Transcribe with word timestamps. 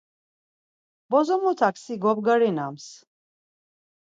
Bozomotak 1.15 1.83
si 1.83 1.99
gobgarinams. 2.07 2.89